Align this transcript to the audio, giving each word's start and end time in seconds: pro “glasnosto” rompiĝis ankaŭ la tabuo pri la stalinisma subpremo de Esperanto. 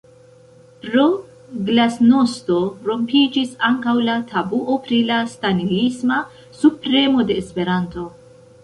pro 0.85 1.03
“glasnosto” 1.67 2.57
rompiĝis 2.87 3.53
ankaŭ 3.69 3.95
la 4.09 4.17
tabuo 4.33 4.79
pri 4.89 5.03
la 5.13 5.21
stalinisma 5.37 6.23
subpremo 6.65 7.29
de 7.31 7.41
Esperanto. 7.45 8.11